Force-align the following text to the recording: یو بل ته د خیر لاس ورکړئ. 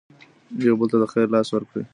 یو 0.67 0.75
بل 0.79 0.87
ته 0.91 0.97
د 1.01 1.05
خیر 1.13 1.27
لاس 1.35 1.47
ورکړئ. 1.51 1.83